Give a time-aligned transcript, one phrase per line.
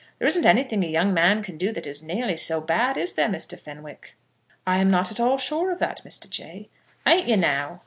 [0.17, 3.29] There isn't anything a young man can do that is nearly so bad, is there,
[3.29, 3.55] Mr.
[3.59, 4.15] Fenwick?"
[4.65, 6.27] "I'm not at all sure of that, Mr.
[6.27, 6.69] Jay."
[7.05, 7.79] "Ain't you now?"